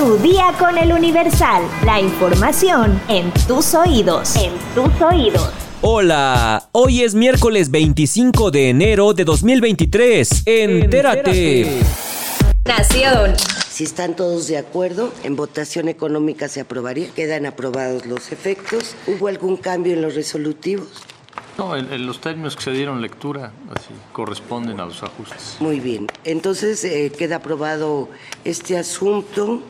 Tu 0.00 0.16
día 0.16 0.54
con 0.58 0.78
el 0.78 0.94
Universal. 0.94 1.62
La 1.84 2.00
información 2.00 2.98
en 3.06 3.30
tus 3.46 3.74
oídos. 3.74 4.34
En 4.34 4.54
tus 4.74 4.98
oídos. 5.02 5.50
Hola, 5.82 6.70
hoy 6.72 7.02
es 7.02 7.14
miércoles 7.14 7.70
25 7.70 8.50
de 8.50 8.70
enero 8.70 9.12
de 9.12 9.26
2023. 9.26 10.44
Entérate. 10.46 11.82
Nación. 12.64 13.34
Si 13.68 13.84
están 13.84 14.16
todos 14.16 14.46
de 14.46 14.56
acuerdo, 14.56 15.12
en 15.22 15.36
votación 15.36 15.90
económica 15.90 16.48
se 16.48 16.62
aprobaría. 16.62 17.10
Quedan 17.10 17.44
aprobados 17.44 18.06
los 18.06 18.32
efectos. 18.32 18.94
¿Hubo 19.06 19.28
algún 19.28 19.58
cambio 19.58 19.92
en 19.92 20.00
los 20.00 20.14
resolutivos? 20.14 20.88
No, 21.60 21.76
los 21.76 22.22
términos 22.22 22.56
que 22.56 22.62
se 22.62 22.70
dieron 22.70 23.02
lectura 23.02 23.52
corresponden 24.14 24.80
a 24.80 24.86
los 24.86 25.02
ajustes. 25.02 25.58
Muy 25.60 25.78
bien. 25.78 26.06
Entonces 26.24 26.82
eh, 26.84 27.12
queda 27.16 27.36
aprobado 27.36 28.08
este 28.44 28.78
asunto 28.78 29.60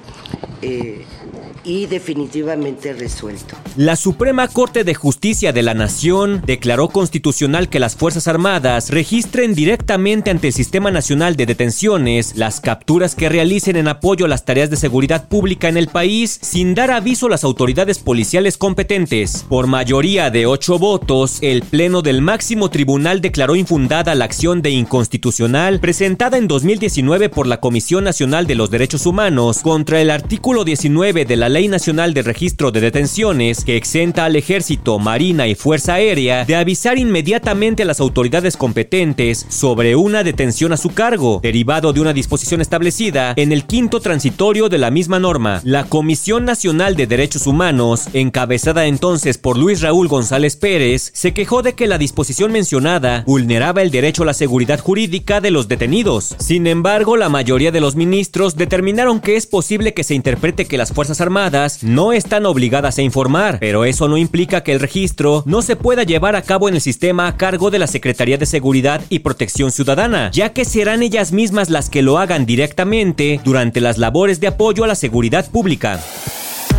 eh, 0.62 1.04
y 1.64 1.86
definitivamente 1.86 2.92
resuelto. 2.92 3.56
La 3.76 3.96
Suprema 3.96 4.48
Corte 4.48 4.84
de 4.84 4.94
Justicia 4.94 5.52
de 5.52 5.62
la 5.62 5.74
Nación 5.74 6.42
declaró 6.46 6.88
constitucional 6.88 7.68
que 7.68 7.80
las 7.80 7.96
Fuerzas 7.96 8.28
Armadas 8.28 8.90
registren 8.90 9.54
directamente 9.54 10.30
ante 10.30 10.48
el 10.48 10.52
Sistema 10.52 10.90
Nacional 10.90 11.36
de 11.36 11.46
Detenciones 11.46 12.36
las 12.36 12.60
capturas 12.60 13.14
que 13.14 13.28
realicen 13.28 13.76
en 13.76 13.88
apoyo 13.88 14.24
a 14.24 14.28
las 14.28 14.44
tareas 14.44 14.70
de 14.70 14.76
seguridad 14.76 15.28
pública 15.28 15.68
en 15.68 15.76
el 15.76 15.88
país 15.88 16.38
sin 16.42 16.74
dar 16.74 16.90
aviso 16.90 17.26
a 17.26 17.30
las 17.30 17.44
autoridades 17.44 17.98
policiales 17.98 18.56
competentes. 18.56 19.44
Por 19.48 19.66
mayoría 19.66 20.30
de 20.30 20.46
ocho 20.46 20.78
votos, 20.78 21.38
el 21.42 21.62
Pleno 21.62 22.02
del 22.02 22.22
máximo 22.22 22.70
tribunal 22.70 23.20
declaró 23.20 23.54
infundada 23.54 24.14
la 24.14 24.24
acción 24.24 24.62
de 24.62 24.70
inconstitucional 24.70 25.80
presentada 25.80 26.38
en 26.38 26.48
2019 26.48 27.28
por 27.28 27.46
la 27.46 27.60
Comisión 27.60 28.04
Nacional 28.04 28.46
de 28.46 28.54
los 28.54 28.70
Derechos 28.70 29.04
Humanos 29.06 29.60
contra 29.62 30.00
el 30.00 30.10
artículo 30.10 30.64
19 30.64 31.24
de 31.24 31.36
la 31.36 31.49
Ley 31.50 31.68
Nacional 31.68 32.14
de 32.14 32.22
Registro 32.22 32.70
de 32.70 32.80
Detenciones 32.80 33.64
que 33.64 33.76
exenta 33.76 34.24
al 34.24 34.36
Ejército, 34.36 34.98
Marina 34.98 35.48
y 35.48 35.54
Fuerza 35.54 35.94
Aérea 35.94 36.44
de 36.44 36.54
avisar 36.54 36.96
inmediatamente 36.96 37.82
a 37.82 37.86
las 37.86 38.00
autoridades 38.00 38.56
competentes 38.56 39.46
sobre 39.48 39.96
una 39.96 40.22
detención 40.22 40.72
a 40.72 40.76
su 40.76 40.90
cargo, 40.90 41.40
derivado 41.42 41.92
de 41.92 42.00
una 42.00 42.12
disposición 42.12 42.60
establecida 42.60 43.34
en 43.36 43.52
el 43.52 43.64
quinto 43.64 44.00
transitorio 44.00 44.68
de 44.68 44.78
la 44.78 44.90
misma 44.90 45.18
norma. 45.18 45.60
La 45.64 45.84
Comisión 45.84 46.44
Nacional 46.44 46.94
de 46.94 47.06
Derechos 47.06 47.46
Humanos, 47.46 48.08
encabezada 48.12 48.86
entonces 48.86 49.36
por 49.36 49.58
Luis 49.58 49.80
Raúl 49.80 50.06
González 50.06 50.56
Pérez, 50.56 51.10
se 51.14 51.34
quejó 51.34 51.62
de 51.62 51.74
que 51.74 51.88
la 51.88 51.98
disposición 51.98 52.52
mencionada 52.52 53.24
vulneraba 53.26 53.82
el 53.82 53.90
derecho 53.90 54.22
a 54.22 54.26
la 54.26 54.34
seguridad 54.34 54.78
jurídica 54.78 55.40
de 55.40 55.50
los 55.50 55.66
detenidos. 55.66 56.36
Sin 56.38 56.66
embargo, 56.68 57.16
la 57.16 57.28
mayoría 57.28 57.72
de 57.72 57.80
los 57.80 57.96
ministros 57.96 58.56
determinaron 58.56 59.20
que 59.20 59.36
es 59.36 59.46
posible 59.46 59.94
que 59.94 60.04
se 60.04 60.14
interprete 60.14 60.66
que 60.66 60.78
las 60.78 60.92
Fuerzas 60.92 61.20
Armadas 61.20 61.39
no 61.82 62.12
están 62.12 62.44
obligadas 62.44 62.98
a 62.98 63.02
informar, 63.02 63.58
pero 63.60 63.86
eso 63.86 64.08
no 64.08 64.18
implica 64.18 64.62
que 64.62 64.72
el 64.72 64.80
registro 64.80 65.42
no 65.46 65.62
se 65.62 65.74
pueda 65.74 66.02
llevar 66.02 66.36
a 66.36 66.42
cabo 66.42 66.68
en 66.68 66.74
el 66.74 66.82
sistema 66.82 67.28
a 67.28 67.38
cargo 67.38 67.70
de 67.70 67.78
la 67.78 67.86
Secretaría 67.86 68.36
de 68.36 68.44
Seguridad 68.44 69.00
y 69.08 69.20
Protección 69.20 69.72
Ciudadana, 69.72 70.30
ya 70.32 70.52
que 70.52 70.66
serán 70.66 71.02
ellas 71.02 71.32
mismas 71.32 71.70
las 71.70 71.88
que 71.88 72.02
lo 72.02 72.18
hagan 72.18 72.44
directamente 72.44 73.40
durante 73.42 73.80
las 73.80 73.96
labores 73.96 74.38
de 74.40 74.48
apoyo 74.48 74.84
a 74.84 74.86
la 74.86 74.94
seguridad 74.94 75.48
pública. 75.50 75.98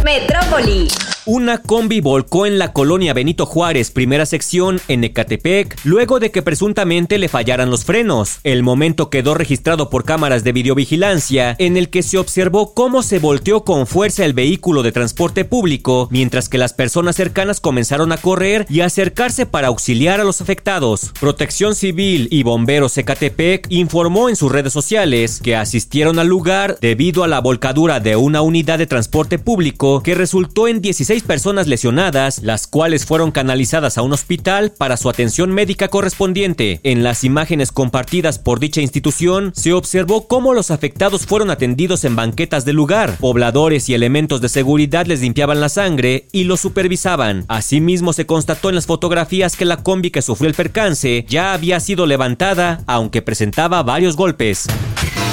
Metrópoli. 0.03 0.87
Una 1.27 1.59
combi 1.59 2.01
volcó 2.01 2.47
en 2.47 2.57
la 2.57 2.73
colonia 2.73 3.13
Benito 3.13 3.45
Juárez, 3.45 3.91
primera 3.91 4.25
sección, 4.25 4.81
en 4.87 5.03
Ecatepec, 5.03 5.77
luego 5.83 6.19
de 6.19 6.31
que 6.31 6.41
presuntamente 6.41 7.19
le 7.19 7.29
fallaran 7.29 7.69
los 7.69 7.85
frenos. 7.85 8.39
El 8.43 8.63
momento 8.63 9.11
quedó 9.11 9.35
registrado 9.35 9.91
por 9.91 10.03
cámaras 10.03 10.43
de 10.43 10.51
videovigilancia, 10.51 11.55
en 11.59 11.77
el 11.77 11.89
que 11.91 12.01
se 12.01 12.17
observó 12.17 12.73
cómo 12.73 13.03
se 13.03 13.19
volteó 13.19 13.63
con 13.63 13.85
fuerza 13.85 14.25
el 14.25 14.33
vehículo 14.33 14.81
de 14.81 14.91
transporte 14.91 15.45
público, 15.45 16.07
mientras 16.09 16.49
que 16.49 16.57
las 16.57 16.73
personas 16.73 17.17
cercanas 17.17 17.59
comenzaron 17.59 18.11
a 18.11 18.17
correr 18.17 18.65
y 18.67 18.81
acercarse 18.81 19.45
para 19.45 19.67
auxiliar 19.67 20.19
a 20.21 20.23
los 20.23 20.41
afectados. 20.41 21.11
Protección 21.19 21.75
Civil 21.75 22.29
y 22.31 22.41
Bomberos 22.41 22.97
Ecatepec 22.97 23.67
informó 23.69 24.27
en 24.27 24.35
sus 24.35 24.51
redes 24.51 24.73
sociales 24.73 25.39
que 25.43 25.55
asistieron 25.55 26.17
al 26.17 26.27
lugar 26.27 26.79
debido 26.81 27.23
a 27.23 27.27
la 27.27 27.41
volcadura 27.41 27.99
de 27.99 28.15
una 28.15 28.41
unidad 28.41 28.79
de 28.79 28.87
transporte 28.87 29.37
público 29.37 30.01
que 30.01 30.15
resultó 30.15 30.67
en 30.67 30.81
16 30.81 31.10
personas 31.19 31.67
lesionadas, 31.67 32.41
las 32.41 32.67
cuales 32.67 33.05
fueron 33.05 33.31
canalizadas 33.31 33.97
a 33.97 34.01
un 34.01 34.13
hospital 34.13 34.71
para 34.71 34.95
su 34.95 35.09
atención 35.09 35.51
médica 35.51 35.89
correspondiente. 35.89 36.79
En 36.83 37.03
las 37.03 37.25
imágenes 37.25 37.73
compartidas 37.73 38.39
por 38.39 38.61
dicha 38.61 38.79
institución, 38.79 39.51
se 39.53 39.73
observó 39.73 40.27
cómo 40.29 40.53
los 40.53 40.71
afectados 40.71 41.25
fueron 41.25 41.49
atendidos 41.49 42.05
en 42.05 42.15
banquetas 42.15 42.63
del 42.63 42.77
lugar. 42.77 43.17
Pobladores 43.17 43.89
y 43.89 43.93
elementos 43.93 44.39
de 44.39 44.47
seguridad 44.47 45.05
les 45.05 45.19
limpiaban 45.19 45.59
la 45.59 45.67
sangre 45.69 46.27
y 46.31 46.45
los 46.45 46.61
supervisaban. 46.61 47.43
Asimismo, 47.49 48.13
se 48.13 48.25
constató 48.25 48.69
en 48.69 48.75
las 48.75 48.85
fotografías 48.85 49.57
que 49.57 49.65
la 49.65 49.83
combi 49.83 50.11
que 50.11 50.21
sufrió 50.21 50.47
el 50.47 50.55
percance 50.55 51.25
ya 51.27 51.53
había 51.53 51.81
sido 51.81 52.05
levantada, 52.05 52.83
aunque 52.87 53.21
presentaba 53.21 53.83
varios 53.83 54.15
golpes. 54.15 54.67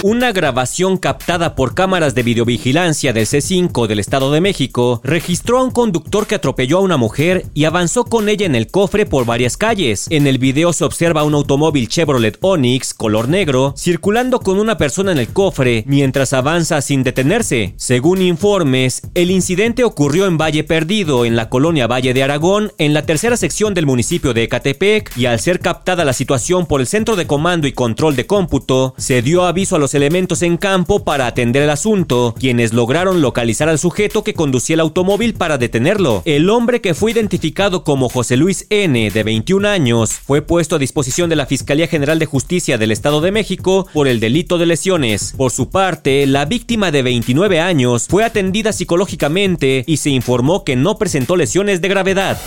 Una 0.04 0.30
grabación 0.30 0.96
captada 0.96 1.56
por 1.56 1.74
cámaras 1.74 2.14
de 2.14 2.22
videovigilancia 2.22 3.12
del 3.12 3.26
C5 3.26 3.88
del 3.88 3.98
Estado 3.98 4.30
de 4.30 4.40
México 4.40 5.00
registró 5.02 5.58
a 5.58 5.64
un 5.64 5.72
conductor 5.72 6.28
que 6.28 6.36
atropelló 6.36 6.78
a 6.78 6.82
una 6.82 6.96
mujer 6.96 7.46
y 7.52 7.64
avanzó 7.64 8.04
con 8.04 8.28
ella 8.28 8.46
en 8.46 8.54
el 8.54 8.68
cofre 8.68 9.06
por 9.06 9.26
varias 9.26 9.56
calles. 9.56 10.06
En 10.10 10.28
el 10.28 10.38
video 10.38 10.72
se 10.72 10.84
observa 10.84 11.24
un 11.24 11.34
automóvil 11.34 11.88
Chevrolet 11.88 12.38
Onix 12.40 12.94
color 12.94 13.28
negro 13.28 13.74
circulando 13.76 14.38
con 14.38 14.60
una 14.60 14.78
persona 14.78 15.10
en 15.10 15.18
el 15.18 15.32
cofre 15.32 15.82
mientras 15.88 16.32
avanza 16.32 16.80
sin 16.80 17.02
detenerse. 17.02 17.74
Según 17.76 18.22
informes, 18.22 19.02
el 19.14 19.32
incidente 19.32 19.82
ocurrió 19.82 20.26
en 20.26 20.38
Valle 20.38 20.62
Perdido, 20.62 21.24
en 21.24 21.34
la 21.34 21.48
colonia 21.48 21.88
Valle 21.88 22.14
de 22.14 22.22
Aragón, 22.22 22.70
en 22.78 22.94
la 22.94 23.02
tercera 23.02 23.36
sección 23.36 23.74
del 23.74 23.86
municipio 23.86 24.32
de 24.32 24.44
Ecatepec, 24.44 25.10
y 25.16 25.26
al 25.26 25.40
ser 25.40 25.58
captada 25.58 26.04
la 26.04 26.12
situación 26.12 26.66
por 26.66 26.80
el 26.80 26.86
Centro 26.86 27.16
de 27.16 27.26
Comando 27.26 27.66
y 27.66 27.72
Control 27.72 28.14
de 28.14 28.28
Cómputo, 28.28 28.94
se 28.96 29.22
dio 29.22 29.44
aviso 29.44 29.74
a 29.74 29.80
los 29.80 29.87
elementos 29.94 30.42
en 30.42 30.56
campo 30.56 31.04
para 31.04 31.26
atender 31.26 31.62
el 31.62 31.70
asunto, 31.70 32.34
quienes 32.38 32.72
lograron 32.72 33.22
localizar 33.22 33.68
al 33.68 33.78
sujeto 33.78 34.24
que 34.24 34.34
conducía 34.34 34.74
el 34.74 34.80
automóvil 34.80 35.34
para 35.34 35.58
detenerlo. 35.58 36.22
El 36.24 36.50
hombre 36.50 36.80
que 36.80 36.94
fue 36.94 37.12
identificado 37.12 37.84
como 37.84 38.08
José 38.08 38.36
Luis 38.36 38.66
N, 38.70 39.10
de 39.10 39.22
21 39.22 39.68
años, 39.68 40.12
fue 40.12 40.42
puesto 40.42 40.76
a 40.76 40.78
disposición 40.78 41.30
de 41.30 41.36
la 41.36 41.46
Fiscalía 41.46 41.86
General 41.86 42.18
de 42.18 42.26
Justicia 42.26 42.78
del 42.78 42.92
Estado 42.92 43.20
de 43.20 43.32
México 43.32 43.86
por 43.92 44.08
el 44.08 44.20
delito 44.20 44.58
de 44.58 44.66
lesiones. 44.66 45.34
Por 45.36 45.50
su 45.50 45.70
parte, 45.70 46.26
la 46.26 46.44
víctima 46.44 46.90
de 46.90 47.02
29 47.02 47.60
años 47.60 48.06
fue 48.08 48.24
atendida 48.24 48.72
psicológicamente 48.72 49.84
y 49.86 49.98
se 49.98 50.10
informó 50.10 50.64
que 50.64 50.76
no 50.76 50.98
presentó 50.98 51.36
lesiones 51.36 51.80
de 51.80 51.88
gravedad. 51.88 52.38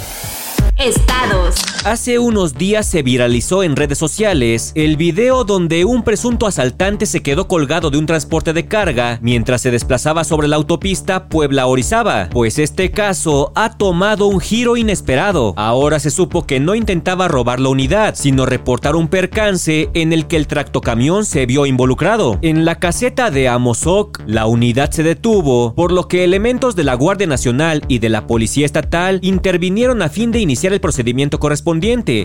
Estados. 0.77 1.70
Hace 1.83 2.19
unos 2.19 2.53
días 2.53 2.85
se 2.85 3.01
viralizó 3.01 3.63
en 3.63 3.75
redes 3.75 3.97
sociales 3.97 4.71
el 4.75 4.97
video 4.97 5.43
donde 5.43 5.83
un 5.83 6.03
presunto 6.03 6.45
asaltante 6.45 7.07
se 7.07 7.23
quedó 7.23 7.47
colgado 7.47 7.89
de 7.89 7.97
un 7.97 8.05
transporte 8.05 8.53
de 8.53 8.67
carga 8.67 9.17
mientras 9.23 9.63
se 9.63 9.71
desplazaba 9.71 10.23
sobre 10.23 10.47
la 10.47 10.57
autopista 10.57 11.27
Puebla-Orizaba, 11.27 12.29
pues 12.29 12.59
este 12.59 12.91
caso 12.91 13.51
ha 13.55 13.79
tomado 13.79 14.27
un 14.27 14.39
giro 14.39 14.77
inesperado. 14.77 15.55
Ahora 15.57 15.97
se 15.99 16.11
supo 16.11 16.45
que 16.45 16.59
no 16.59 16.75
intentaba 16.75 17.27
robar 17.27 17.59
la 17.59 17.69
unidad, 17.69 18.13
sino 18.13 18.45
reportar 18.45 18.95
un 18.95 19.07
percance 19.07 19.89
en 19.95 20.13
el 20.13 20.27
que 20.27 20.37
el 20.37 20.45
tractocamión 20.45 21.25
se 21.25 21.47
vio 21.47 21.65
involucrado. 21.65 22.37
En 22.43 22.63
la 22.63 22.77
caseta 22.77 23.31
de 23.31 23.49
Amozoc, 23.49 24.21
la 24.27 24.45
unidad 24.45 24.91
se 24.91 25.01
detuvo, 25.01 25.73
por 25.73 25.91
lo 25.91 26.07
que 26.07 26.25
elementos 26.25 26.75
de 26.75 26.83
la 26.83 26.93
Guardia 26.93 27.25
Nacional 27.25 27.83
y 27.87 27.97
de 27.97 28.09
la 28.09 28.27
Policía 28.27 28.67
Estatal 28.67 29.17
intervinieron 29.23 30.03
a 30.03 30.09
fin 30.09 30.31
de 30.31 30.41
iniciar 30.41 30.73
el 30.73 30.79
procedimiento 30.79 31.39
correspondiente, 31.39 31.70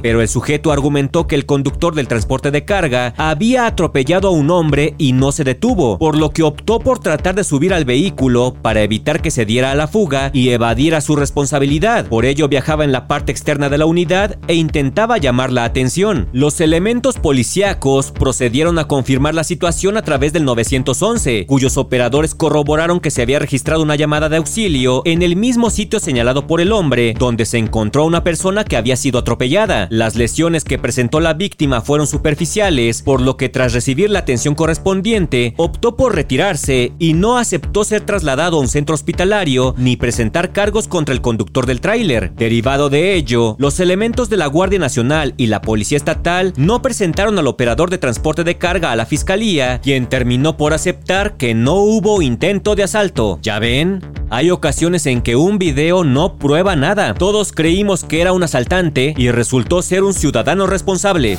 pero 0.03 0.21
el 0.21 0.29
sujeto 0.29 0.73
argumentó 0.73 1.27
que 1.27 1.37
el 1.37 1.47
conductor 1.47 1.95
del 1.95 2.09
transporte 2.09 2.51
de 2.51 2.65
carga 2.65 3.15
había 3.17 3.67
atropellado 3.67 4.29
a 4.29 4.33
un 4.33 4.51
hombre 4.51 4.95
y 4.99 5.12
no 5.12 5.31
se 5.31 5.45
detuvo, 5.45 5.99
por 5.99 6.19
lo 6.19 6.31
que 6.31 6.43
optó 6.43 6.81
por 6.81 6.99
tratar 6.99 7.37
de 7.37 7.45
subir 7.45 7.73
al 7.73 7.84
vehículo 7.84 8.57
para 8.60 8.83
evitar 8.83 9.22
que 9.22 9.31
se 9.31 9.45
diera 9.45 9.71
a 9.71 9.75
la 9.77 9.87
fuga 9.87 10.31
y 10.33 10.48
evadiera 10.48 11.01
su 11.01 11.15
responsabilidad. 11.15 12.09
Por 12.09 12.25
ello 12.25 12.48
viajaba 12.48 12.84
en 12.84 12.93
la 12.93 13.07
parte 13.07 13.31
externa 13.31 13.69
de 13.69 13.78
la 13.78 13.87
unidad 13.87 14.39
e 14.48 14.54
intentaba 14.54 15.19
llamar 15.19 15.53
la 15.53 15.65
atención. 15.65 16.28
Los 16.33 16.60
elementos 16.60 17.19
policíacos 17.19 18.10
procedieron 18.10 18.78
a 18.78 18.89
confirmar 18.89 19.34
la 19.34 19.45
situación 19.45 19.97
a 19.97 20.03
través 20.03 20.33
del 20.33 20.45
911, 20.45 21.47
cuyos 21.47 21.77
operadores 21.77 22.34
corroboraron 22.34 22.99
que 23.01 23.10
se 23.10 23.22
había 23.22 23.39
registrado 23.39 23.83
una 23.83 23.97
llamada 23.97 24.28
de 24.28 24.39
auxilio 24.39 25.03
en 25.04 25.22
el 25.22 25.37
mismo 25.37 25.71
sitio 25.71 26.01
señalado 26.01 26.47
por 26.47 26.60
el 26.60 26.72
hombre, 26.72 27.15
donde 27.19 27.45
se 27.45 27.59
encontró 27.59 28.04
una 28.04 28.25
persona 28.25 28.65
que 28.65 28.77
había 28.77 28.97
sido 28.97 29.19
atropellada. 29.19 29.35
Las 29.91 30.16
lesiones 30.16 30.65
que 30.65 30.78
presentó 30.78 31.21
la 31.21 31.34
víctima 31.34 31.80
fueron 31.80 32.06
superficiales, 32.06 33.03
por 33.03 33.21
lo 33.21 33.36
que 33.36 33.48
tras 33.48 33.72
recibir 33.72 34.10
la 34.10 34.21
atención 34.21 34.54
correspondiente, 34.54 35.54
optó 35.56 35.97
por 35.97 36.15
retirarse 36.15 36.92
y 36.98 37.12
no 37.12 37.38
aceptó 37.38 37.84
ser 37.84 38.03
trasladado 38.03 38.56
a 38.56 38.60
un 38.60 38.68
centro 38.68 38.94
hospitalario 38.94 39.74
ni 39.78 39.97
presentar 39.97 40.53
cargos 40.53 40.88
contra 40.88 41.15
el 41.15 41.21
conductor 41.21 41.66
del 41.66 41.80
tráiler. 41.80 42.33
Derivado 42.34 42.88
de 42.88 43.15
ello, 43.15 43.56
los 43.59 43.80
elementos 43.80 44.28
de 44.28 44.36
la 44.36 44.47
Guardia 44.47 44.78
Nacional 44.78 45.34
y 45.36 45.47
la 45.47 45.62
Policía 45.62 45.98
Estatal 45.98 46.53
no 46.56 46.82
presentaron 46.82 47.39
al 47.39 47.47
operador 47.47 47.91
de 47.91 47.98
transporte 47.98 48.44
de 48.44 48.56
carga 48.56 48.92
a 48.92 48.97
la 48.97 49.06
fiscalía, 49.06 49.80
quien 49.82 50.06
terminó 50.06 50.56
por 50.56 50.72
aceptar 50.72 51.36
que 51.36 51.54
no 51.54 51.74
hubo 51.74 52.22
intento 52.22 52.74
de 52.74 52.84
asalto. 52.84 53.39
¿Ya 53.42 53.59
ven? 53.59 54.00
Hay 54.28 54.50
ocasiones 54.50 55.06
en 55.06 55.22
que 55.22 55.36
un 55.36 55.59
video 55.59 56.03
no 56.03 56.36
prueba 56.36 56.74
nada. 56.74 57.15
Todos 57.15 57.53
creímos 57.53 58.03
que 58.03 58.21
era 58.21 58.32
un 58.32 58.42
asaltante 58.42 59.15
y 59.16 59.26
resultó 59.33 59.83
ser 59.83 60.03
un 60.03 60.15
ciudadano 60.15 60.67
responsable. 60.67 61.39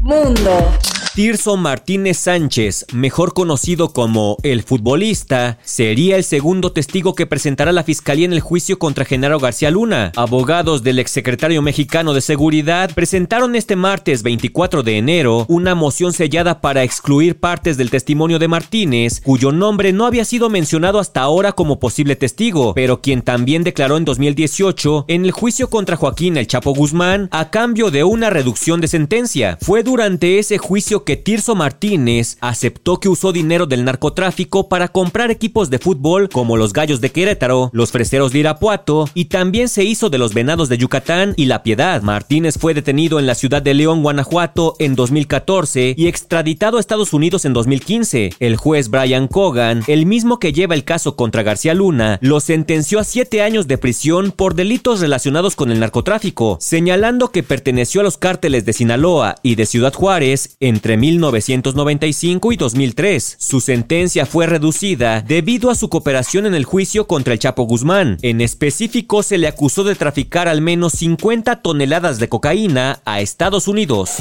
Mundo. 0.00 0.72
Tirso 1.18 1.56
Martínez 1.56 2.16
Sánchez, 2.16 2.86
mejor 2.92 3.34
conocido 3.34 3.92
como 3.92 4.36
el 4.44 4.62
futbolista, 4.62 5.58
sería 5.64 6.14
el 6.14 6.22
segundo 6.22 6.70
testigo 6.70 7.16
que 7.16 7.26
presentará 7.26 7.72
la 7.72 7.82
fiscalía 7.82 8.24
en 8.24 8.32
el 8.32 8.38
juicio 8.38 8.78
contra 8.78 9.04
Genaro 9.04 9.40
García 9.40 9.72
Luna. 9.72 10.12
Abogados 10.14 10.84
del 10.84 11.00
exsecretario 11.00 11.60
mexicano 11.60 12.14
de 12.14 12.20
Seguridad 12.20 12.94
presentaron 12.94 13.56
este 13.56 13.74
martes 13.74 14.22
24 14.22 14.84
de 14.84 14.96
enero 14.96 15.44
una 15.48 15.74
moción 15.74 16.12
sellada 16.12 16.60
para 16.60 16.84
excluir 16.84 17.40
partes 17.40 17.76
del 17.76 17.90
testimonio 17.90 18.38
de 18.38 18.46
Martínez, 18.46 19.20
cuyo 19.20 19.50
nombre 19.50 19.92
no 19.92 20.06
había 20.06 20.24
sido 20.24 20.48
mencionado 20.50 21.00
hasta 21.00 21.22
ahora 21.22 21.50
como 21.50 21.80
posible 21.80 22.14
testigo, 22.14 22.74
pero 22.74 23.00
quien 23.00 23.22
también 23.22 23.64
declaró 23.64 23.96
en 23.96 24.04
2018 24.04 25.06
en 25.08 25.24
el 25.24 25.32
juicio 25.32 25.68
contra 25.68 25.96
Joaquín 25.96 26.36
El 26.36 26.46
Chapo 26.46 26.72
Guzmán 26.72 27.28
a 27.32 27.50
cambio 27.50 27.90
de 27.90 28.04
una 28.04 28.30
reducción 28.30 28.80
de 28.80 28.86
sentencia. 28.86 29.58
Fue 29.60 29.82
durante 29.82 30.38
ese 30.38 30.58
juicio 30.58 31.04
que 31.08 31.16
Tirso 31.16 31.54
Martínez 31.54 32.36
aceptó 32.42 33.00
que 33.00 33.08
usó 33.08 33.32
dinero 33.32 33.64
del 33.64 33.82
narcotráfico 33.86 34.68
para 34.68 34.88
comprar 34.88 35.30
equipos 35.30 35.70
de 35.70 35.78
fútbol 35.78 36.28
como 36.28 36.58
los 36.58 36.74
Gallos 36.74 37.00
de 37.00 37.10
Querétaro, 37.10 37.70
los 37.72 37.92
Freseros 37.92 38.30
de 38.30 38.40
Irapuato 38.40 39.08
y 39.14 39.24
también 39.24 39.70
se 39.70 39.84
hizo 39.84 40.10
de 40.10 40.18
los 40.18 40.34
Venados 40.34 40.68
de 40.68 40.76
Yucatán 40.76 41.32
y 41.38 41.46
La 41.46 41.62
Piedad. 41.62 42.02
Martínez 42.02 42.58
fue 42.58 42.74
detenido 42.74 43.18
en 43.18 43.24
la 43.26 43.34
ciudad 43.34 43.62
de 43.62 43.72
León, 43.72 44.02
Guanajuato 44.02 44.76
en 44.78 44.96
2014 44.96 45.94
y 45.96 46.08
extraditado 46.08 46.76
a 46.76 46.80
Estados 46.80 47.14
Unidos 47.14 47.46
en 47.46 47.54
2015. 47.54 48.34
El 48.38 48.56
juez 48.56 48.90
Brian 48.90 49.28
Cogan, 49.28 49.84
el 49.86 50.04
mismo 50.04 50.38
que 50.38 50.52
lleva 50.52 50.74
el 50.74 50.84
caso 50.84 51.16
contra 51.16 51.42
García 51.42 51.72
Luna, 51.72 52.18
lo 52.20 52.38
sentenció 52.40 52.98
a 52.98 53.04
siete 53.04 53.40
años 53.40 53.66
de 53.66 53.78
prisión 53.78 54.30
por 54.30 54.54
delitos 54.54 55.00
relacionados 55.00 55.56
con 55.56 55.70
el 55.72 55.80
narcotráfico, 55.80 56.58
señalando 56.60 57.32
que 57.32 57.42
perteneció 57.42 58.02
a 58.02 58.04
los 58.04 58.18
cárteles 58.18 58.66
de 58.66 58.74
Sinaloa 58.74 59.36
y 59.42 59.54
de 59.54 59.64
Ciudad 59.64 59.94
Juárez 59.94 60.58
entre 60.60 60.97
1995 60.98 62.52
y 62.52 62.56
2003. 62.56 63.36
Su 63.38 63.60
sentencia 63.60 64.26
fue 64.26 64.46
reducida 64.46 65.20
debido 65.20 65.70
a 65.70 65.74
su 65.74 65.88
cooperación 65.88 66.46
en 66.46 66.54
el 66.54 66.64
juicio 66.64 67.06
contra 67.06 67.32
el 67.32 67.38
Chapo 67.38 67.64
Guzmán. 67.64 68.18
En 68.22 68.40
específico, 68.40 69.22
se 69.22 69.38
le 69.38 69.48
acusó 69.48 69.84
de 69.84 69.94
traficar 69.94 70.48
al 70.48 70.60
menos 70.60 70.92
50 70.94 71.62
toneladas 71.62 72.18
de 72.18 72.28
cocaína 72.28 73.00
a 73.04 73.20
Estados 73.20 73.68
Unidos. 73.68 74.16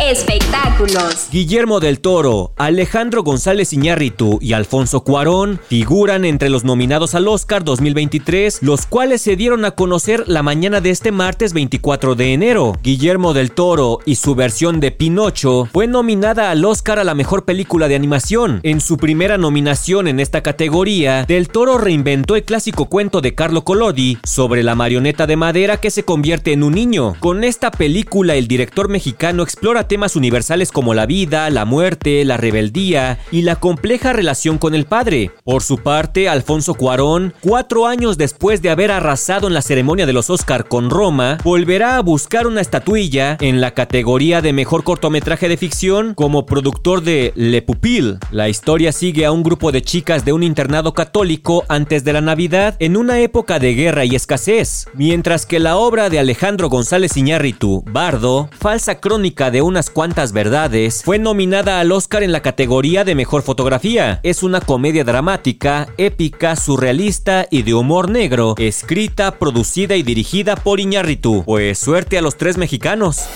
Espectáculos. 0.00 1.28
Guillermo 1.32 1.80
del 1.80 2.00
Toro, 2.00 2.52
Alejandro 2.56 3.22
González 3.22 3.72
Iñárritu 3.72 4.38
y 4.42 4.52
Alfonso 4.52 5.02
Cuarón 5.02 5.58
figuran 5.68 6.26
entre 6.26 6.50
los 6.50 6.64
nominados 6.64 7.14
al 7.14 7.26
Oscar 7.28 7.64
2023, 7.64 8.62
los 8.62 8.84
cuales 8.84 9.22
se 9.22 9.36
dieron 9.36 9.64
a 9.64 9.70
conocer 9.70 10.28
la 10.28 10.42
mañana 10.42 10.82
de 10.82 10.90
este 10.90 11.12
martes 11.12 11.54
24 11.54 12.14
de 12.14 12.34
enero. 12.34 12.74
Guillermo 12.82 13.32
del 13.32 13.52
Toro 13.52 14.00
y 14.04 14.16
su 14.16 14.34
versión 14.34 14.80
de 14.80 14.90
Pinocho 14.90 15.66
fue 15.72 15.86
nominada 15.86 16.50
al 16.50 16.64
Oscar 16.66 16.98
a 16.98 17.04
la 17.04 17.14
mejor 17.14 17.46
película 17.46 17.88
de 17.88 17.96
animación. 17.96 18.60
En 18.64 18.82
su 18.82 18.98
primera 18.98 19.38
nominación 19.38 20.08
en 20.08 20.20
esta 20.20 20.42
categoría, 20.42 21.24
Del 21.24 21.48
Toro 21.48 21.78
reinventó 21.78 22.36
el 22.36 22.44
clásico 22.44 22.86
cuento 22.90 23.22
de 23.22 23.34
Carlo 23.34 23.64
Collodi 23.64 24.18
sobre 24.24 24.62
la 24.62 24.74
marioneta 24.74 25.26
de 25.26 25.36
madera 25.36 25.78
que 25.78 25.90
se 25.90 26.04
convierte 26.04 26.52
en 26.52 26.64
un 26.64 26.74
niño. 26.74 27.14
Con 27.18 27.44
esta 27.44 27.70
película, 27.70 28.34
el 28.34 28.46
director 28.46 28.90
mexicano 28.90 29.42
explora 29.42 29.85
temas 29.86 30.16
universales 30.16 30.72
como 30.72 30.94
la 30.94 31.06
vida, 31.06 31.48
la 31.50 31.64
muerte, 31.64 32.24
la 32.24 32.36
rebeldía 32.36 33.18
y 33.30 33.42
la 33.42 33.56
compleja 33.56 34.12
relación 34.12 34.58
con 34.58 34.74
el 34.74 34.84
padre. 34.84 35.30
Por 35.44 35.62
su 35.62 35.78
parte, 35.78 36.28
Alfonso 36.28 36.74
Cuarón, 36.74 37.34
cuatro 37.40 37.86
años 37.86 38.18
después 38.18 38.62
de 38.62 38.70
haber 38.70 38.90
arrasado 38.90 39.46
en 39.46 39.54
la 39.54 39.62
ceremonia 39.62 40.06
de 40.06 40.12
los 40.12 40.30
Oscar 40.30 40.68
con 40.68 40.90
Roma, 40.90 41.38
volverá 41.44 41.96
a 41.96 42.02
buscar 42.02 42.46
una 42.46 42.60
estatuilla 42.60 43.36
en 43.40 43.60
la 43.60 43.72
categoría 43.72 44.42
de 44.42 44.52
mejor 44.52 44.84
cortometraje 44.84 45.48
de 45.48 45.56
ficción 45.56 46.14
como 46.14 46.46
productor 46.46 47.02
de 47.02 47.32
Le 47.34 47.62
Pupil. 47.62 48.18
La 48.30 48.48
historia 48.48 48.92
sigue 48.92 49.24
a 49.24 49.32
un 49.32 49.42
grupo 49.42 49.72
de 49.72 49.82
chicas 49.82 50.24
de 50.24 50.32
un 50.32 50.42
internado 50.42 50.94
católico 50.94 51.64
antes 51.68 52.04
de 52.04 52.12
la 52.12 52.20
Navidad 52.20 52.76
en 52.78 52.96
una 52.96 53.20
época 53.20 53.58
de 53.58 53.74
guerra 53.74 54.04
y 54.04 54.14
escasez, 54.14 54.86
mientras 54.94 55.46
que 55.46 55.58
la 55.58 55.76
obra 55.76 56.10
de 56.10 56.18
Alejandro 56.18 56.68
González 56.68 57.16
Iñárritu, 57.16 57.82
Bardo, 57.86 58.48
falsa 58.58 59.00
crónica 59.00 59.50
de 59.50 59.62
unas 59.76 59.90
cuantas 59.90 60.32
verdades, 60.32 61.02
fue 61.04 61.18
nominada 61.18 61.80
al 61.80 61.92
Oscar 61.92 62.22
en 62.22 62.32
la 62.32 62.40
categoría 62.40 63.04
de 63.04 63.14
mejor 63.14 63.42
fotografía. 63.42 64.20
Es 64.22 64.42
una 64.42 64.62
comedia 64.62 65.04
dramática, 65.04 65.88
épica, 65.98 66.56
surrealista 66.56 67.46
y 67.50 67.60
de 67.60 67.74
humor 67.74 68.08
negro, 68.08 68.54
escrita, 68.56 69.32
producida 69.32 69.94
y 69.94 70.02
dirigida 70.02 70.56
por 70.56 70.80
Iñárritu. 70.80 71.42
Pues 71.44 71.78
suerte 71.78 72.16
a 72.16 72.22
los 72.22 72.38
tres 72.38 72.56
mexicanos. 72.56 73.26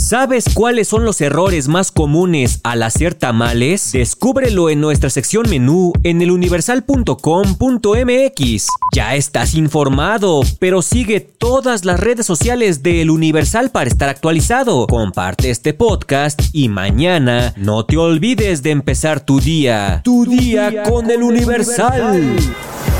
¿Sabes 0.00 0.46
cuáles 0.54 0.88
son 0.88 1.04
los 1.04 1.20
errores 1.20 1.68
más 1.68 1.92
comunes 1.92 2.60
al 2.64 2.82
hacer 2.82 3.14
tamales? 3.14 3.92
Descúbrelo 3.92 4.70
en 4.70 4.80
nuestra 4.80 5.10
sección 5.10 5.48
menú 5.48 5.92
en 6.02 6.22
eluniversal.com.mx. 6.22 8.66
Ya 8.94 9.14
estás 9.14 9.54
informado, 9.54 10.40
pero 10.58 10.80
sigue 10.80 11.20
todas 11.20 11.84
las 11.84 12.00
redes 12.00 12.24
sociales 12.24 12.82
de 12.82 13.02
El 13.02 13.10
Universal 13.10 13.70
para 13.70 13.90
estar 13.90 14.08
actualizado. 14.08 14.86
Comparte 14.86 15.50
este 15.50 15.74
podcast 15.74 16.40
y 16.52 16.70
mañana 16.70 17.52
no 17.56 17.84
te 17.84 17.98
olvides 17.98 18.62
de 18.62 18.70
empezar 18.70 19.20
tu 19.20 19.38
día. 19.38 20.00
Tu, 20.02 20.24
día, 20.24 20.82
con, 20.84 21.10
El 21.10 21.22
Universal. 21.22 22.36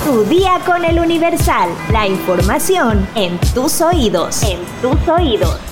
Tu 0.05 0.25
día 0.25 0.61
con 0.67 0.85
el 0.85 0.99
Universal. 0.99 1.70
La 1.91 2.06
información 2.06 3.08
en 3.14 3.38
tus 3.55 3.81
oídos. 3.81 4.43
En 4.43 4.58
tus 4.82 5.08
oídos. 5.08 5.70